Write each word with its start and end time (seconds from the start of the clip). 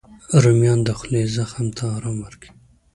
رومیان 0.41 0.79
د 0.83 0.89
خولې 0.97 1.21
زخم 1.35 1.67
ته 1.77 1.83
ارام 1.95 2.17
ورکوي 2.21 2.51